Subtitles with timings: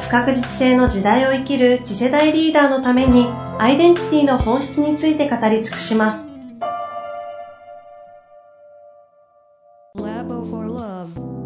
[0.00, 3.26] 不確実性の時代を生きる次世代リーダーのために
[3.58, 6.24] アイデンティティの本質について語り尽くします
[9.98, 11.38] Labo for Love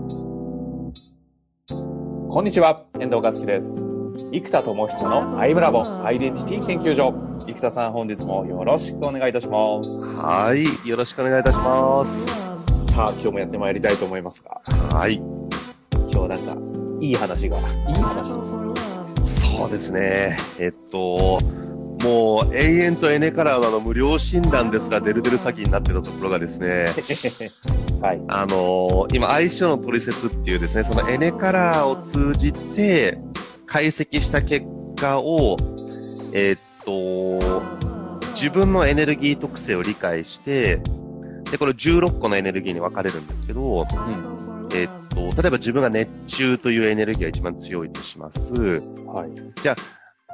[2.28, 3.92] こんにちは、遠藤和樹です。
[4.32, 7.12] 生田智久のアイムラボアイデンティティ研究所。
[7.46, 10.06] 生田さん、本日もよろしくお願いいたします。
[10.06, 10.88] はい。
[10.88, 12.26] よろしくお願いいたします。
[12.94, 14.62] さあ、今日もやってまいりたいと思いますが、
[14.96, 15.16] はい。
[16.10, 16.71] 今日なんか、
[17.02, 20.36] いい話が、いい話そうですね。
[20.60, 21.40] えっと、
[22.04, 26.86] もう永遠とエネカラーの無料診断ですらデルデル詐欺になってたところがですね、
[28.00, 28.22] はい。
[28.28, 33.18] あの今相性の取説っていうですね、そのエネカラーを通じて
[33.66, 35.56] 解析した結果を、
[36.32, 37.62] えっと、
[38.34, 40.80] 自分のエネルギー特性を理解して、
[41.50, 44.68] で、これ16個のエネルギーに分かれるんですけど、うん。
[44.72, 44.88] えっ
[45.30, 48.52] と、例えば自分が熱中というエネルギーが一番強いとします。
[48.52, 49.52] はい。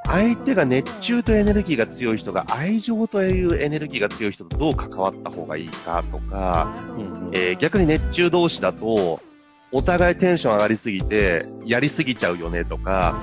[0.05, 9.21] 相手が熱中というエネルギーが強い人が愛情というエネルギーが強い人とどう関わった方がいいかとか、うんえー逆に熱中同士だと、
[9.71, 13.15] お互いテンション上がりすぎて、やりすぎちゃうよねとか、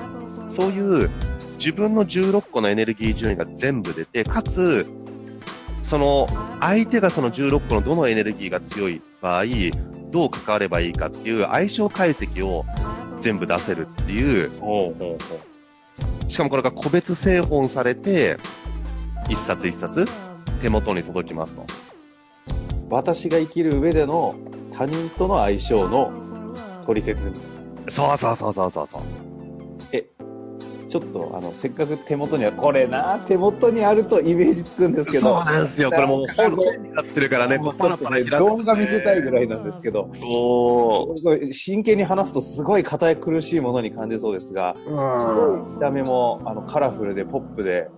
[0.48, 1.10] そういう
[1.58, 4.86] 自分の16個のエネルギー順位が全部出て、かつ、
[5.82, 6.26] その
[6.60, 9.44] 相手がその16個のどのエネルギーが強い場合、
[10.10, 12.64] どう関わればいいかっていう相性解析を
[13.20, 14.50] 全部出せるっていう、
[16.28, 18.38] しかもこれが個別製本されて、
[19.28, 20.06] 一冊一冊
[20.62, 21.62] 手元に届きますと。
[21.62, 21.64] う。
[22.90, 24.34] 私が生きる上での
[24.72, 26.12] 他人との相性の
[26.86, 27.32] 取説。
[27.88, 29.25] そうそうそうそうそうそう。
[30.88, 35.44] ちょっと、あの、せっかく手元には、これな、手元にあるとイメージつくんですけそうど。
[35.44, 35.90] なんですよ。
[35.90, 40.10] これもう本になってるからね、もうちょっとね、パラパラ動画見せたいぐらいなんですけど。
[41.52, 44.90] 真剣に話すとすごい硬い苦しいものに感じそうですが、う。
[44.90, 45.74] うん。
[45.74, 47.88] 見た目もあのカラフルでポップで、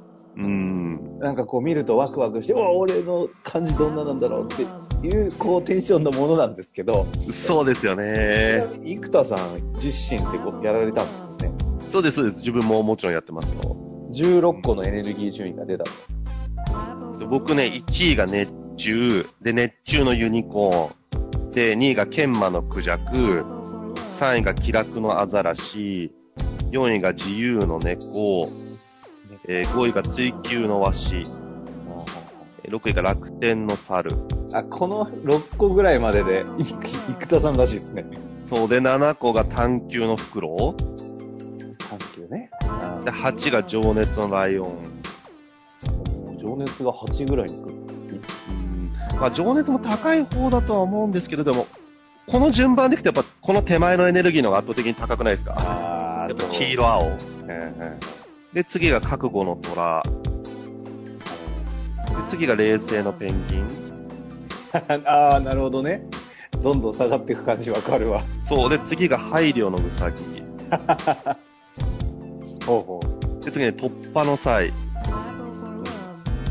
[0.42, 1.18] うん。
[1.18, 4.62] なんかこう見るとワクワクして、うわ、俺の感じどんななんだろうって
[5.06, 8.64] いう、こうテンションのものなんですけど、そうですよね。
[8.82, 11.57] 生田さん自身ってこうやられたんですよね。
[11.88, 12.38] そうです、そうです。
[12.38, 13.76] 自分ももちろんやってますよ。
[14.12, 17.18] 16個のエネルギー順位が出たと。
[17.18, 23.44] で僕ね、1位が熱中、で、熱中のユニコーン、で、2位が研磨のクジャク、
[24.18, 26.12] 3位が気楽のアザラシ、
[26.70, 28.50] 4位が自由の猫、
[29.46, 31.16] えー5位が追求のワシ、
[32.64, 34.10] えー6位が楽天の猿。
[34.52, 38.04] あ、この6個ぐらいまでで、い生田さんらしいですね。
[38.52, 40.97] そうで、7個が探求のフクロウ。
[43.10, 44.76] で、8が情熱のライオン。
[46.38, 47.74] 情熱が8ぐらいに来る。
[48.50, 51.66] うんまあ、情熱も高い方だとは思うんですけれども、
[52.26, 55.54] この順番でいくとやっぱこの手前のエネルギーの方が圧倒的に高くないですか？
[55.58, 57.02] あやっぱ黄色青。
[57.48, 57.98] ええ
[58.52, 60.02] で、次が覚悟の虎。
[60.02, 60.10] で、
[62.28, 63.66] 次が冷静のペンギン。
[65.06, 66.02] ああ、なるほどね。
[66.62, 68.22] どんどん下がっていく感じわかるわ。
[68.46, 68.70] そう。
[68.70, 70.22] で、次が配慮のウサギ。
[72.68, 73.44] ほうほう。
[73.44, 74.70] で、次に突破の際。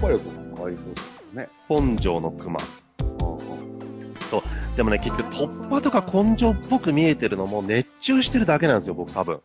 [0.02, 1.48] これ変わりそうですね。
[1.70, 2.60] 根性の熊。
[3.20, 4.44] ほうほ
[4.76, 9.36] でもね、結局突破とか根性っぽく見えてるのも熱中してるだけなんですよ、僕多分。
[9.36, 9.42] う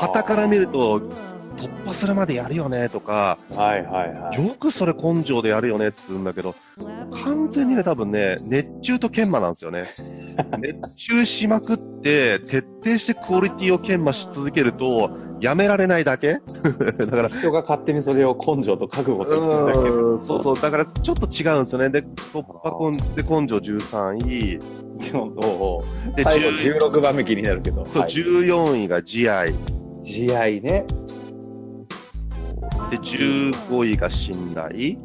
[0.00, 1.00] 旗から見ると、
[1.56, 4.46] 突破するまでやるよねとか、はいはいはい。
[4.46, 6.54] よくそれ根性でやるよねっつうんだけど、
[7.22, 9.84] 完全にね、多分ね、熱中と研磨なんですよね。
[10.58, 15.10] 熱中しまくって、徹底してクオリティを研磨し続けると、
[15.40, 16.34] やめられないだけ？
[16.98, 21.90] だから、人が勝手にそれを根性と覚悟と言ってるだけそうそう、だからちょっと違うんですよね。
[21.90, 24.58] で、突破根で根性13位、
[26.16, 27.84] で最後10 16番目気になるけど。
[27.86, 29.52] そう、はい14位が慈愛、
[30.02, 30.86] 慈愛ね。
[32.90, 34.96] で、15位が信頼。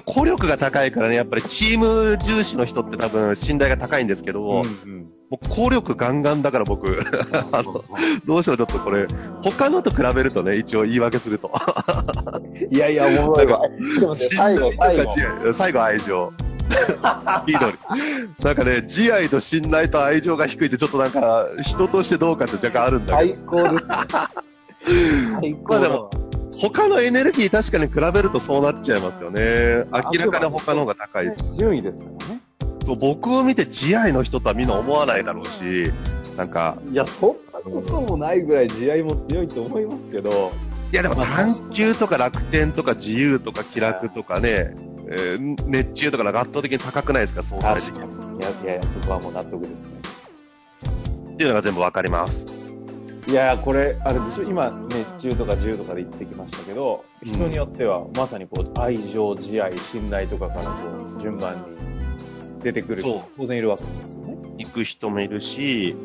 [0.00, 7.00] これは効力が高いからね、やっぱりチーム重視の人って多分信頼が高いんですけど、もうんう効力ガンガンだから僕、
[7.52, 7.84] あの、
[8.26, 9.06] どうしてもちょっとこれ、
[9.42, 11.50] 他のと比べるとね、一応言い訳すると。
[12.70, 13.60] いやいや、おもろいわ。
[14.00, 15.12] でもね、最後、最後。
[15.52, 16.32] 最後愛情。
[17.46, 17.74] 緑。
[18.42, 23.34] なんかね、慈愛と信頼と愛情が低いってちょっとなんか、人としてどうかって若干あるんだけど。
[23.34, 23.86] 最高です。
[25.40, 26.10] 最高まあでも、
[26.60, 29.84] 他のエネルギー確かに比べるとそうなっちゃいますよね。
[29.92, 31.44] 明らかに他の方が高いです。
[31.58, 32.40] 順位ですからね。
[32.84, 35.92] そう、僕を見て慈愛の人とはみんな思わないだろうし、
[36.36, 40.52] なんか、いや、そんなこともないぐらい慈愛も強いと思いますけど、
[40.92, 44.74] いやでも探求とか楽天とか自由とか気楽とかね、
[45.08, 48.38] えー熱中とか圧倒的に高くないですか、相対的に。
[48.38, 49.88] いやいやいや、そこはもう納得ですね。
[51.32, 52.55] っていうのが全部わかります。
[53.28, 60.70] いやこれ、あれでしょ、今、熱中とか自由とかで言ってきましたけど、うん人によっては、まさにこう、愛情、慈愛、信頼とかからこ
[61.16, 61.60] う、順番に
[62.62, 64.36] 出てくる人、当然いるわけですよね。
[64.58, 65.96] 行く人もいるし、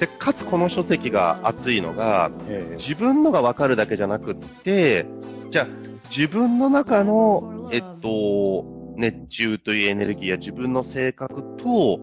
[0.00, 2.76] で、かつこの書籍が熱いのが、え。
[2.78, 5.04] 自分のがわかるだけじゃなくって、
[5.50, 5.66] じゃあ、
[6.08, 8.64] 自分の中の、えっと、
[8.96, 12.00] 熱中というエネルギーや自分の性格と、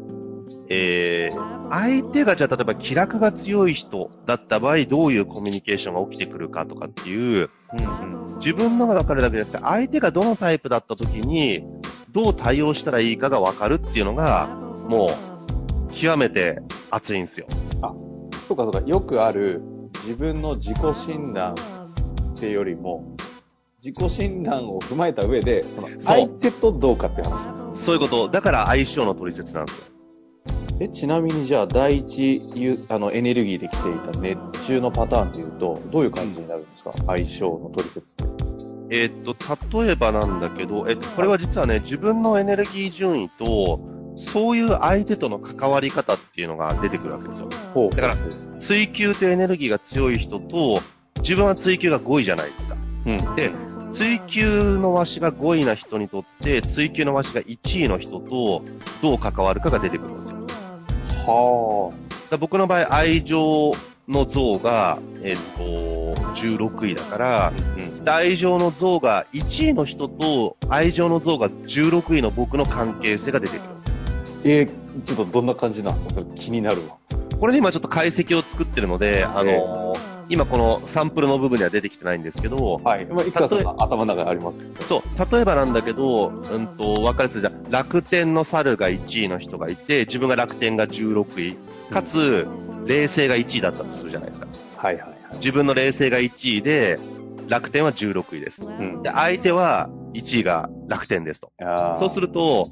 [0.69, 11.63] えー、相手がじゃあ例えば気楽が強い人だった場合、どういうコミュニケーションが起きてくるかとかっていう、うん自分のがわかるだけじゃなくて、相手がどのタイプだった時に、
[12.12, 14.48] どう対応したらいいかがわかるっていうのが、
[14.90, 16.60] もう、極めて
[16.92, 17.48] 熱いんですよ。
[18.46, 19.62] そうかそうか、よくある
[20.04, 23.16] 自分の自己診断ってよりも、
[23.81, 28.28] 自己診断を踏まえた上で、その相手とどうかっていう話なんですそういうこと。
[28.28, 29.93] だから相性の取説なんですよ。
[30.80, 38.44] えちなみにじゃあ第一ゆあのエネルギーで来ていた熱中のパターンっていうとどういう感じになるんですか、相性の取説って
[38.90, 43.80] えーっと、例えばなんだけど、えっと、これは実はね、自分のエネルギー順位と、
[44.16, 47.50] そういう相手との関わり方っていうのが出てくるわけですよ。
[47.74, 48.18] ほだから
[48.60, 50.80] 追求とエネルギーが強い人と、
[51.22, 52.75] 自分は追求が5位じゃないですか。
[53.08, 53.52] うんで、
[53.94, 58.64] 追求のわしが5位な人にとって、追求のわしが1位の人と
[59.02, 60.32] どう関わるかが出てくるんですよ。
[61.25, 63.72] はだから僕の場合、愛情
[64.08, 65.62] の像が、えっと、
[66.36, 67.54] 16位だから、
[68.04, 73.88] で愛情の像が1位の人と愛情の像が16位の僕の関係性が出てくるんです。
[73.88, 73.94] よ。
[74.44, 76.16] えー、ちょっとどんな感じなんですか？
[76.16, 76.98] それ気になるわ。
[77.40, 79.93] これで今ちょっと解析を作ってるので、あのー
[80.30, 87.42] 今このサンプルの部分には出てきてないんですけど、はい、まあ、いくらさんの頭の中にありますそう、例えばなんだけど、うんと、分かりやすい。
[87.42, 91.58] じゃん楽天の猿が1位の人がいて、自分が楽天が16位、
[91.92, 92.48] かつ、
[92.86, 94.48] 冷静が1位だったとするじゃないですか。
[94.78, 95.38] はいはいはい。
[95.38, 96.98] 自分の冷静が1位で、
[97.48, 98.62] 楽天は16位です。
[98.64, 99.04] うん。
[99.04, 101.52] で、相手は1位が楽天ですと。
[102.00, 102.66] そうすると、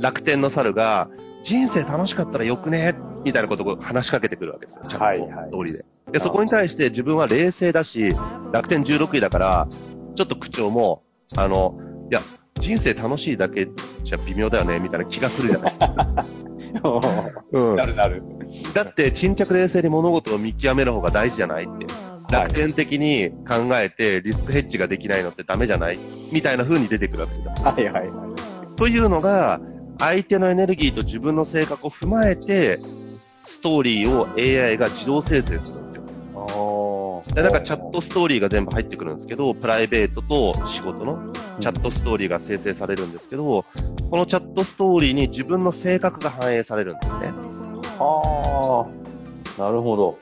[0.00, 1.08] 楽天の猿が、
[1.42, 2.94] 人生楽しかったらよくね？
[3.24, 4.82] みたいなことを話しかけてくるわけですよ。
[4.88, 5.50] ちゃんとはいはい。
[5.50, 5.78] 通り
[6.12, 6.18] で。
[6.18, 8.08] で、そこに対して自分は冷静だし、
[8.52, 9.68] 楽天16位だから、
[10.16, 11.02] ちょっと口調も、
[11.36, 11.78] あの、
[12.10, 12.20] いや、
[12.60, 13.68] 人生楽しいだけ
[14.04, 15.94] じゃ微妙だよね、みたいな気がするじゃないですか。
[17.52, 18.22] うんなるなる
[18.74, 21.86] だって、沈着冷静に物事を見極める方が大事じゃないって。
[22.30, 25.98] 楽天的に考えてリスクヘッジができないのってダメじゃない？
[26.30, 27.54] みたいな風に出てくるわけですよ。
[27.64, 28.10] はいはいはい
[28.76, 29.60] というのが、
[29.98, 32.78] 相手のエネルギーと自分の性格を踏まえて、
[33.46, 35.87] ストーリーを AI が自動生成するんで
[37.38, 43.64] で、なんかチャットストーリーが全部入ってくるんですけど、プライベートと仕事のチャットストーリーが生成されるんですけど、
[44.10, 47.28] このチャットストーリーに自分の性格が反映されるんですね。
[47.96, 48.88] は
[49.56, 50.18] あなるほど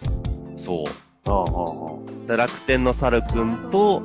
[0.59, 0.85] そう。
[1.31, 4.03] あああで楽天の猿くんと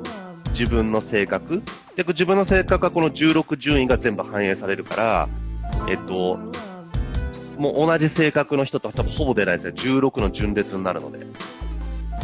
[0.52, 1.64] 自分の性格。
[1.98, 5.30] で、自分の性格はこの16順位が全部反映されるから、
[5.90, 6.40] えっと、
[7.58, 9.74] もう同じ性格の人とは多分ほぼ出ないですね。
[9.76, 11.20] 16の順列になるので。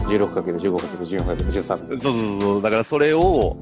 [0.08, 2.62] 16×15×14×13 そうそうそう。
[2.62, 3.58] だからそれを、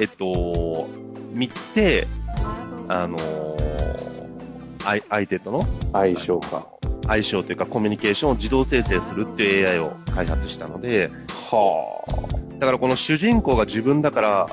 [0.00, 0.88] えっと、
[1.34, 2.06] 見て、
[2.88, 3.48] あのー
[4.88, 5.62] 相相手との
[5.92, 6.66] 相性か
[7.06, 11.10] 相性というかコミュニケーションを自動生成するっていう AI を開発したので、
[11.50, 12.04] は
[12.58, 14.46] だからこの主人公が自分だから、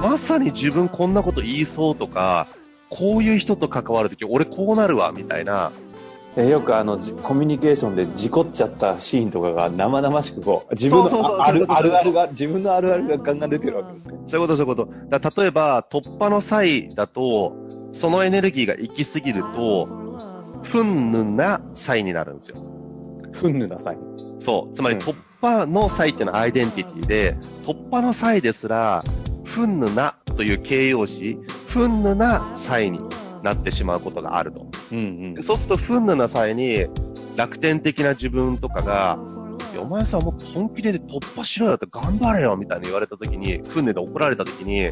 [0.00, 2.48] まさに自分こんなこと言いそうとか、
[2.88, 5.70] こういう人と関わるとき、俺こうなるわ、みたいな。
[6.36, 14.88] あよくあのじコミュニケーションで事故っちゃったシーンとかが生々しくこう自分のああるあるが自分のあるあるがガンガン出てるわけですねそういうこと、そういうこと。
[15.18, 17.54] だ例えば、突破の際だと、
[17.92, 19.86] そのエネルギーが行き過ぎると、
[20.62, 22.56] 不運な際になるんですよ。
[23.32, 23.98] ふんぬなさい
[24.40, 24.74] そう。
[24.74, 27.36] つまりうん突破の際っていうのはアイデンティティで、
[27.66, 29.02] 突破の際ですら、
[29.44, 33.00] 不運なという形容詞、不運な際に
[33.42, 34.66] なってしまうことがあると。
[34.98, 36.86] うんでそうすると、不運な際に、
[37.36, 39.18] 楽天的な自分とかが、
[39.78, 44.90] お前さ、もっと本気で突破しろよって頑張れよみたいに言われた時に、不運で怒られた時に、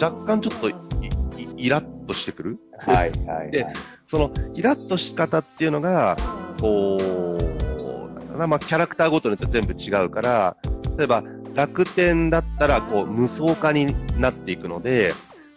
[0.00, 2.58] 若干ちょっとい、い、イラッとしてくる？
[2.78, 3.50] はい、はい。
[3.52, 3.66] で
[4.06, 6.16] その、イラッとし方っていうのが、
[6.60, 10.56] こう、なんなまあ、キャラクターごとによって全部違うから、
[10.96, 11.24] 例えば、
[11.54, 13.86] 楽天だったら、こう、無双化に
[14.18, 15.12] なっていくので、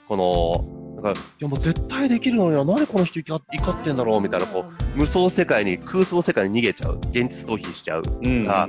[0.07, 6.97] この、だから、いやもう絶対できるのには、何この人怒怒ってんだろうみたいな、こう、無双世界に、空想世界に逃げちゃう。
[7.11, 8.03] 現実逃避しちゃう。
[8.23, 8.43] うん。
[8.43, 8.67] が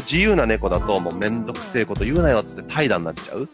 [0.00, 3.48] 自由な猫だと、もうめんどくせえこと言うなよって怠惰になっちゃう。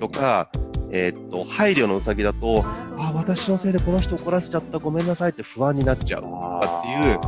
[0.00, 0.50] とか、
[0.90, 2.64] えーっと、配慮のうさぎだと、
[2.96, 6.24] あ、私のせいでこの人怒らせちゃった、ごめんなさいって不安になっちゃう。
[6.24, 7.20] あかっていう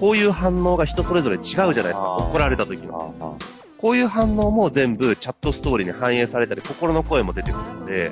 [0.00, 2.16] こういう反応が人それぞれ違うじゃないですか。
[2.16, 3.14] 怒られた時の。
[3.20, 3.32] あ
[3.76, 8.10] こういう反応も全部チャットストーリーに反映されたり、心の声も出てくるので、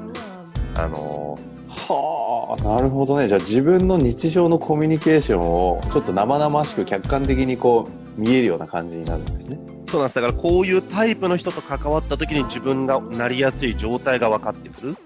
[0.78, 3.28] あのはあ、なるほどね。
[3.28, 9.58] じゃあ自分の日常のコミュニケーションをちょっと生々しく客観的にこう見えるような感じになるんですね。
[9.58, 10.14] ーそうなんです。
[10.14, 14.96] だからこういうタイプの人と関わった時に自分がなりやすい状態が分かってくる？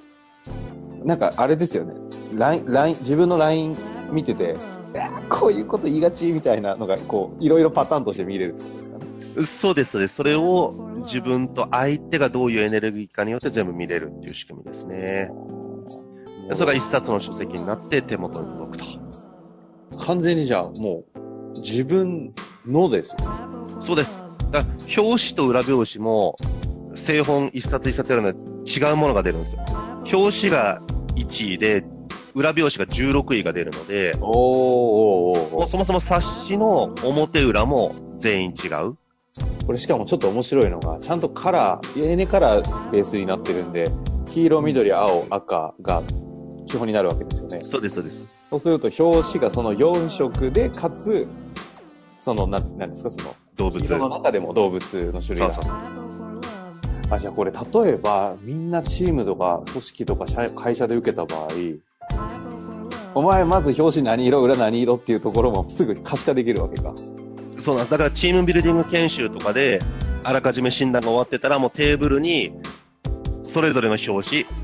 [1.05, 1.95] なんかあれですよね。
[2.35, 3.77] ライン、ライン、自分の LINE
[4.11, 4.57] 見てて、
[5.29, 9.05] こういうこと言いがちみたいなのが、こう、いろいろパターンとして見れるってことですかね？
[9.47, 10.15] そうです、そうです。
[10.15, 10.75] それを
[11.05, 15.31] 自分と相手がどういうエネルギーかによって全部見れるっていう仕組みですね。
[16.49, 20.05] でそれが一冊の書籍になって手元に届くと。
[20.07, 21.05] 完全にじゃあも
[21.55, 22.35] う、自分
[22.67, 23.17] のですよ。
[23.81, 24.25] そうです。
[24.51, 24.65] だ
[24.99, 26.37] 表紙と裏表紙も、
[26.95, 28.39] 製本一冊一冊やるので
[28.71, 29.63] 違うものが出るんですよ。
[30.13, 30.83] 表紙が
[31.17, 31.85] 1位で、
[32.35, 38.97] 裏表紙が16位が出るので、おーもうそもそも冊子の表裏も全員違う。
[39.67, 43.85] これしかもちょっと面白いのが、ちゃんとカラー、エネカラーベースになってるんで、
[44.29, 46.03] 黄色、緑、青、赤が
[46.73, 47.61] 基本になるわけですよね。
[47.65, 48.25] そうです、そうです。
[48.49, 51.29] そうすると表紙がその4色で、かつ、
[52.19, 53.85] その、なん、なんですか、その、動物。
[53.85, 55.53] 色の中でも動物の種類が。
[55.53, 55.73] そうそう
[57.11, 61.49] あ、じゃあこれ、例えば、みんなチームとか組織とか社会社で受けた場合、
[63.15, 66.95] お前まず表紙何色、裏何色っていうところもすぐ可視化できるわけか。
[67.59, 67.91] そうなんです。
[67.91, 69.79] だからチームビルディング研修とかで、
[70.25, 72.55] あらかじめ診断が終わってたら、もうテーブルに、
[73.43, 74.62] それぞれの表紙、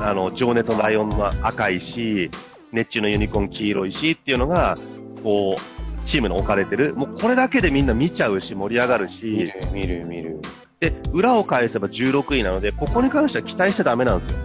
[0.00, 2.30] あの、情熱のライオンは赤いし、
[2.72, 4.76] 熱中のユニコーン黄色いしっていうのが、
[5.22, 6.94] こう、チームに置かれてる。
[6.94, 10.40] もうこれだけでみんな見ちゃうし、盛り上がる見しる、、見る、見る。
[10.80, 14.38] で、裏を返せば16位なので、ここに関しては期待しちゃダメなんですよ。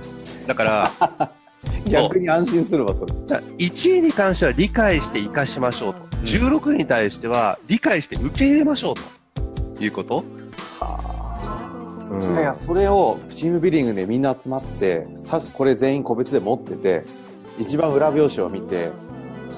[0.48, 1.32] だから、
[1.90, 3.14] 逆に安心するわ、それ。
[3.58, 6.00] 1位に関しては理解して活かしましょうと。
[6.26, 8.96] 16位に対しては理解して受け入れましょう
[9.78, 9.84] と。
[9.84, 10.24] いうこと
[12.10, 17.04] うんいやいや、それをチームビルディングでみんな集まって、さこれ全員個別で持ってて、
[17.60, 18.92] 一番裏表紙を見て、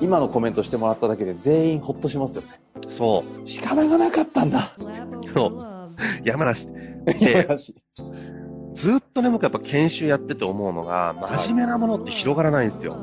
[0.02, 2.48] 今のコメントしてもらっただけで全員ほっとしますよね。
[2.90, 3.48] そう。
[3.48, 4.74] 仕方がなかったんだ。
[5.34, 5.60] そう
[6.26, 6.68] 山梨。
[7.20, 7.76] いやらしい
[8.74, 12.94] ずっとね、僕やっぱ研修やってて思うのが、真面目なものって広がらないんですよ。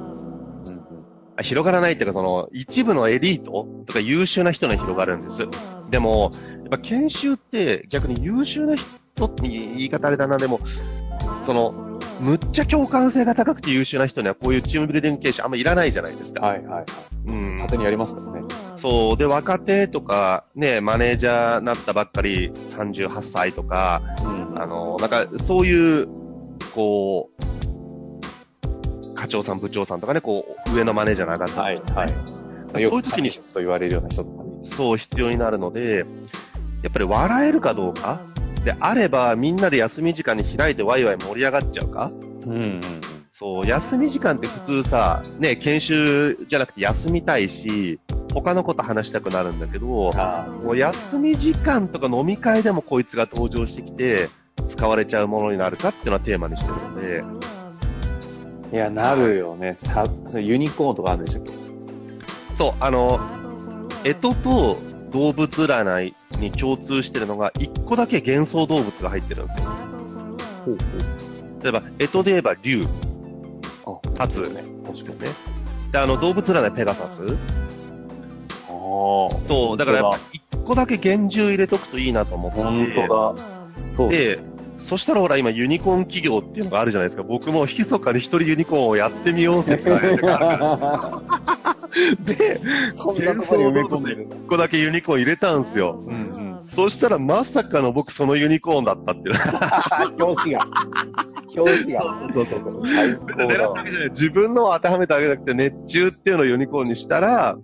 [1.36, 5.46] あ広がらないっていうか、その、一部のエリートとか優秀な人には広がるんです。
[5.88, 8.84] でも、やっぱ研修って逆に優秀な人
[9.26, 10.60] って言い方あれだな、でも、
[11.44, 11.88] その、
[12.20, 16.40] むっちゃ共感性が高くて優秀な人にはこういうチームビルディング研修あんまいらないじゃないですか。
[16.40, 16.84] はいはいはい。
[17.26, 17.52] うん。
[17.52, 18.42] 勝手にやりますからね。
[18.76, 19.16] そう。
[19.16, 26.08] で、若手とか、ね、マネージャーなったばっかり38歳とか、うんあの、なんか、そういう、
[26.74, 31.62] こう、課長さん、部長さんとかね、こう、上のマネージャーに上がった。
[31.62, 32.08] はいはい。
[32.72, 34.50] そういう時に、と言われるような人とかね。
[34.64, 36.04] そう必要になるので、
[36.82, 38.20] やっぱり笑えるかどうか
[38.68, 42.10] であれば、みんなで休み時間に開いてワイワイ盛り上がっちゃうか？
[42.46, 42.80] うんうん
[43.32, 47.98] そう、休み時間って普通さ、ね、研修じゃなくて休みたいし、
[48.34, 54.28] 他のこと話したくなるんだけど、あもう休み時間とか飲み会でもこいつが登場してきて、
[54.66, 57.00] 使われちゃうものになるかっていうのはテーマにしてるの
[58.70, 59.72] で、いや、なるよね。
[59.72, 61.52] さ、ユニコーンとかあるんでしたっけ？
[62.56, 63.18] そう、あの、
[64.20, 64.34] と
[65.10, 69.64] 動物占いに共通してるのが、一個だけ幻想動物が入ってるんですよ。
[70.64, 70.78] ほう
[71.62, 72.84] 例えば、干支で言えば竜、
[73.84, 74.08] ほう。
[74.18, 74.62] あ、立つね。
[74.86, 75.20] 確かに。
[75.20, 75.26] ね。
[75.92, 77.20] で、あの、動物占いペガサス。
[77.20, 78.76] ああ。
[79.48, 82.60] そう、だからやっぱ一個だけ幻獣入れとくといいなと思って。
[82.60, 83.44] 本当だ。
[83.96, 84.10] そう。
[84.10, 84.38] で、
[84.78, 87.22] そしたらほら今ユニコーン企業っていうのがあるじゃないですか。
[87.22, 91.22] 僕も密かに一人ユニコーンをやってみよう説があるから。
[92.24, 92.60] で、
[92.96, 94.36] こに埋め込んでるんだ。
[94.36, 96.02] 一個だけユニコーン入れたんですよ。
[96.06, 96.60] うんうん。
[96.64, 99.34] そしたらまさかの僕そのユニコーンだったっていう。
[100.22, 100.66] 表紙が。
[101.56, 102.00] 表紙が。
[102.32, 102.82] そうそうそう。
[104.10, 107.56] 自分のを当てはめたわけじゃなくて、熱中っていうのをユニコーンにしたら、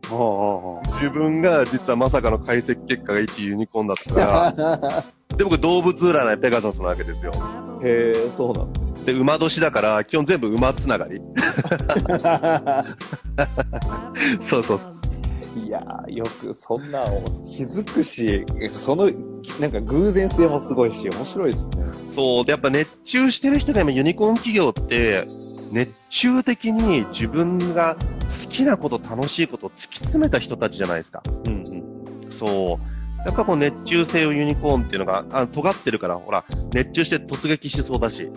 [0.95, 5.05] 自分が実はまさかの解析結果が1ユニコーンだったから、う。
[5.37, 7.33] で、僕動物占いペガサスなわけですよ。
[7.83, 9.13] へえ、そうなんですね。
[9.13, 11.21] で、馬年だから、基本全部馬つながり。
[14.41, 14.95] そ うそうそう。
[15.67, 19.11] いやー、よくそんなの気づくし、その、
[19.61, 21.85] なんか偶然性もすごいし、面白いですね。
[22.15, 22.45] そう。
[22.45, 25.27] で、やっぱ熱中してる人が今ユニコーン企業って、
[25.71, 31.23] 熱中的に自分が好きなこと、楽しいことを突き詰めた人たちじゃないですか。
[31.47, 32.33] うんうん。
[32.33, 32.94] そう。
[33.25, 38.29] やっぱこう熱中性をユニコーンっていうのが、あ尖ってるから、ほら、熱中して突撃しそうだし。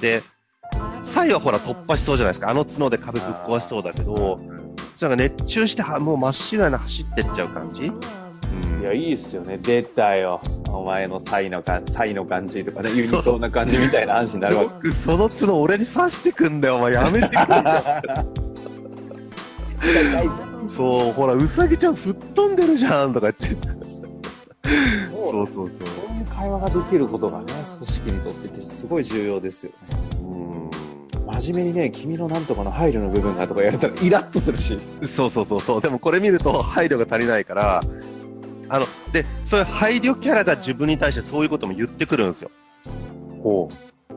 [0.00, 0.22] で、
[1.02, 2.50] サイはほら突破しそうじゃないですか。
[2.50, 4.38] あの角で壁ぶっ壊しそうだけど、
[5.00, 9.58] なんか熱中してはもうまっしぐらに走ってっちゃう感じうんいや、いいっすよね。
[9.58, 10.40] 出たよ。
[10.68, 14.90] お前のサイの感じ、サイの感じとかね、ユニコーンな感じみたいな話になるわけ。
[14.90, 17.44] その角俺に刺してくんだよ、お前やめてくれよ。
[20.68, 23.79] そう、ほら、うさぎちゃん吹っ飛んでるじゃんとか言って。
[25.10, 25.68] そうそうそう。
[25.68, 27.46] そういう会話ができることがね、
[27.78, 29.76] 組織にとってってすごい重要ですよね。
[30.22, 30.70] うん
[31.40, 34.78] 真面目にね、君のなんとかの配慮の部分がとかやれたらイラッとするし。
[35.06, 35.80] そうそうそうそう。
[35.80, 37.80] でもこれ見ると配慮が足りないから、
[38.68, 42.50] あの、で、そういう配慮キャラが自分に対してそういうことも言ってくるんですよ。
[43.42, 43.68] ほ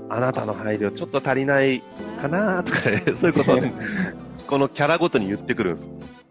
[0.09, 1.81] あなたの配慮ちょっと足りない
[2.21, 3.73] かなとかね、そういうことをね、
[4.47, 6.22] このキャラごとに言ってくるんです。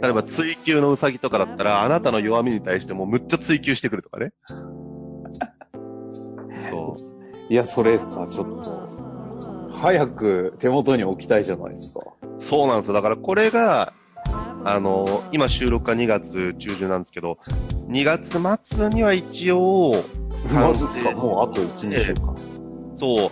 [0.00, 4.32] 例えば追求のウサギとかだったら、あなたの弱みに対してもむっちゃ追求してくるとかね。
[6.70, 7.52] そう。
[7.52, 8.88] いや、それさ、ちょっと、
[9.72, 12.00] 早く手元に置きたいじゃないですか。
[12.40, 12.94] そうなんですよ。
[12.94, 13.92] だからこれが、
[14.64, 17.38] あの、今収録が2月中旬なんですけど、
[17.88, 18.38] 2月
[18.74, 19.92] 末には一応、
[20.52, 21.12] マジっすか？
[21.12, 22.36] もうあと1、2週間。
[22.92, 23.30] そう。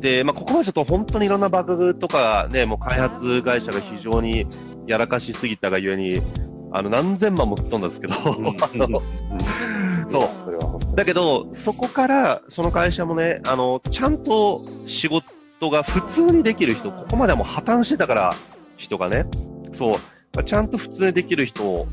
[0.00, 4.46] で、まあ、ここまでちょっと本当にいろんなバグとかね、もう開発会社が非常に
[4.86, 6.20] やらかしすぎたがゆえに、
[6.72, 8.14] あの、何千万も吹っ飛んだんですけど、
[10.08, 10.20] そ
[10.92, 14.22] うだけど、そこから、その会社もね、あの、ちゃん。
[14.22, 18.34] と仕事が普通にできる人、ここまではもう破綻してたから、
[18.76, 19.26] 人がね、
[19.72, 20.68] そう、ちゃん。
[20.68, 21.86] と普通にできる人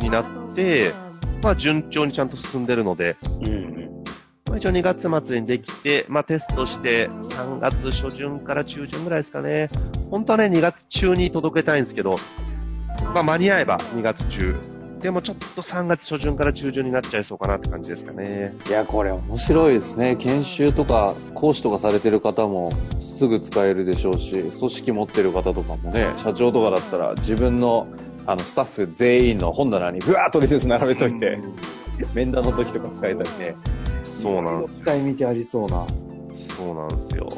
[0.00, 0.92] になって、
[1.42, 2.28] まあ順調にちゃん。
[2.28, 2.66] と進ん。
[2.66, 3.16] でるので、
[3.46, 3.79] うん。
[4.50, 9.68] まあ、一応2月末にできて、まあテストして3月初旬から中旬ぐらいですかね。
[10.10, 12.16] 本当はね、2月中に届けたいんですけど、
[13.14, 14.56] まあ間に合えば2月中。
[15.00, 18.52] でもちょっと3月初旬から中旬になっちゃいそうかなって感じですかね。
[18.68, 20.16] いや、これ面白いですね。
[20.16, 27.86] 研修とか講師とかされてる方もすぐ使えるでしょうし、組織持ってる方とかもね、社長とかだったら自分の
[28.26, 31.38] あのスタッフ全員の本棚にブワーッと取説並べといて、
[32.14, 33.54] 面談の時とか使えたりね。
[34.22, 35.86] そうなんいろいろ使い道ありそうな。
[36.36, 37.28] そうなんですよ。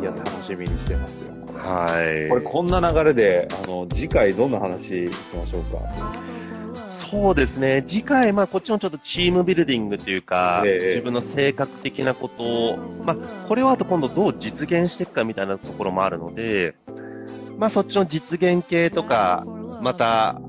[0.00, 1.32] いや、楽しみにしてますよ。
[1.56, 1.86] は
[2.26, 2.28] い。
[2.28, 5.78] これこんな流れで、あの、次回どんな話いきましょうか？
[6.90, 7.84] そうですね。
[7.86, 16.74] 次回、まあ、こっちのちょっとチームビルディングというか、ええ自分の性格的なことを、まあ、これをあと今度どう実現していくかみたいなところもあるので、
[17.58, 19.44] まあ、そっちの実現系とか、
[19.82, 20.40] また、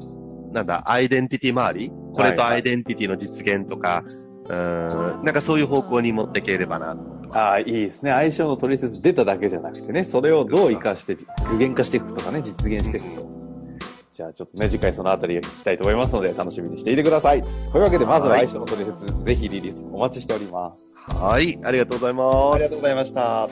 [0.53, 1.89] なんだ、アイデンティティ周り？
[1.89, 4.03] これとはいアイデンティティの実現とか、
[4.45, 6.95] うーん、なんかそういう方向に持っていければな。
[7.33, 8.11] ああ、いいですね。
[8.11, 11.17] 相性の取説出ただけじゃなくてね、それをどう活かして
[11.49, 13.27] 具現化していくとかね、実現していくと。
[14.11, 17.41] じゃあちょっとね、次回そのあたり聞きたいと思いますので、楽しみにしていてください。
[17.41, 20.83] というわけで、まずは相性の取説、ぜひリリースお待ちしております。
[21.17, 22.69] はい、ありがとうございあますりが。
[22.69, 23.49] とうございました。